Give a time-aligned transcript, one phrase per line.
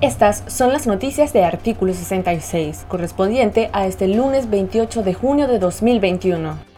[0.00, 5.58] Estas son las noticias de artículo 66, correspondiente a este lunes 28 de junio de
[5.58, 6.69] 2021.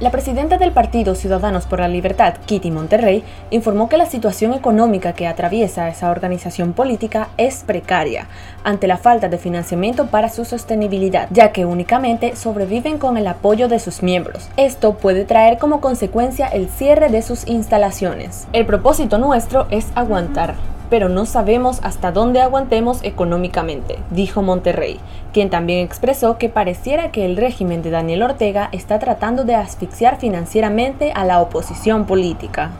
[0.00, 5.12] La presidenta del Partido Ciudadanos por la Libertad, Kitty Monterrey, informó que la situación económica
[5.12, 8.26] que atraviesa esa organización política es precaria,
[8.64, 13.68] ante la falta de financiamiento para su sostenibilidad, ya que únicamente sobreviven con el apoyo
[13.68, 14.48] de sus miembros.
[14.56, 18.48] Esto puede traer como consecuencia el cierre de sus instalaciones.
[18.52, 20.56] El propósito nuestro es aguantar,
[20.90, 25.00] pero no sabemos hasta dónde aguantemos económicamente, dijo Monterrey,
[25.32, 30.18] quien también expresó que pareciera que el régimen de Daniel Ortega está tratando de asfixiar
[30.18, 32.70] financieramente a la oposición política.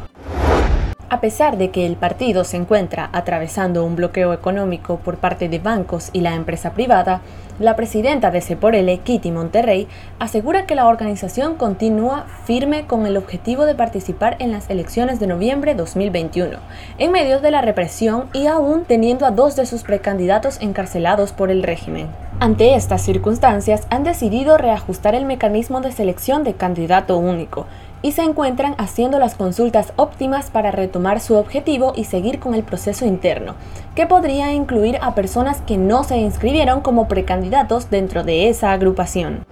[1.15, 5.61] A pesar de que el partido se encuentra atravesando un bloqueo económico por parte de
[5.61, 7.21] bancos y la empresa privada,
[7.61, 9.87] la presidenta de Seporele, Kitty Monterrey,
[10.19, 15.29] asegura que la organización continúa firme con el objetivo de participar en las elecciones de
[15.29, 16.59] noviembre 2021,
[16.99, 21.53] en medio de la represión y aún teniendo a dos de sus precandidatos encarcelados por
[21.53, 22.09] el régimen.
[22.41, 27.67] Ante estas circunstancias, han decidido reajustar el mecanismo de selección de candidato único
[28.05, 32.63] y se encuentran haciendo las consultas óptimas para retomar su objetivo y seguir con el
[32.63, 33.55] proceso interno,
[33.95, 39.47] que podría incluir a personas que no se inscribieron como precandidatos dentro de esa agrupación.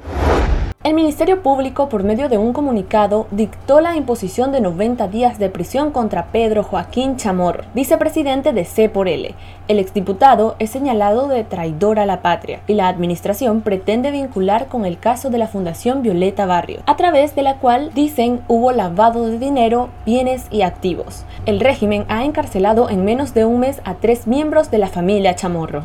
[0.84, 5.48] El Ministerio Público, por medio de un comunicado, dictó la imposición de 90 días de
[5.48, 9.32] prisión contra Pedro Joaquín Chamorro, vicepresidente de C por L.
[9.68, 14.84] El exdiputado es señalado de traidor a la patria y la administración pretende vincular con
[14.84, 19.26] el caso de la Fundación Violeta Barrio, a través de la cual dicen hubo lavado
[19.26, 21.24] de dinero, bienes y activos.
[21.46, 25.36] El régimen ha encarcelado en menos de un mes a tres miembros de la familia
[25.36, 25.84] Chamorro.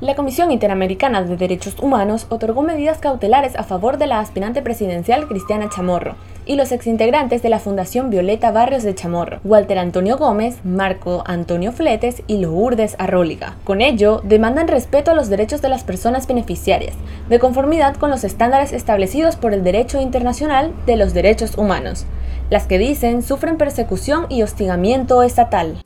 [0.00, 5.28] La Comisión Interamericana de Derechos Humanos otorgó medidas cautelares a favor de la aspirante presidencial
[5.28, 6.14] Cristiana Chamorro
[6.46, 11.70] y los exintegrantes de la Fundación Violeta Barrios de Chamorro, Walter Antonio Gómez, Marco Antonio
[11.70, 13.56] Fletes y Lourdes Arróliga.
[13.64, 16.94] Con ello, demandan respeto a los derechos de las personas beneficiarias,
[17.28, 22.06] de conformidad con los estándares establecidos por el derecho internacional de los derechos humanos.
[22.48, 25.76] Las que dicen sufren persecución y hostigamiento estatal.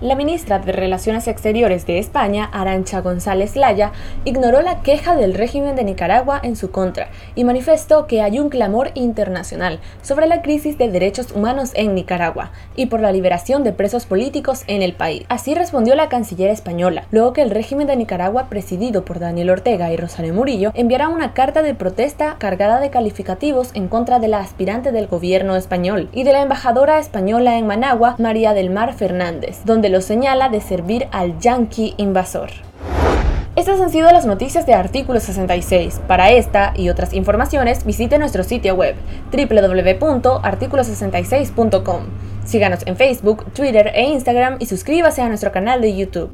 [0.00, 3.92] La ministra de Relaciones Exteriores de España, Arancha González Laya,
[4.24, 8.48] ignoró la queja del régimen de Nicaragua en su contra y manifestó que hay un
[8.48, 13.74] clamor internacional sobre la crisis de derechos humanos en Nicaragua y por la liberación de
[13.74, 15.26] presos políticos en el país.
[15.28, 19.92] Así respondió la canciller española, luego que el régimen de Nicaragua, presidido por Daniel Ortega
[19.92, 24.38] y Rosario Murillo, enviara una carta de protesta cargada de calificativos en contra de la
[24.38, 29.58] aspirante del gobierno español y de la embajadora española en Managua, María del Mar Fernández,
[29.66, 32.50] donde lo señala de servir al yanqui invasor.
[33.56, 36.00] Estas han sido las noticias de Artículo 66.
[36.06, 38.94] Para esta y otras informaciones visite nuestro sitio web
[39.32, 42.02] www.articulo66.com.
[42.44, 46.32] Síganos en Facebook, Twitter e Instagram y suscríbase a nuestro canal de YouTube.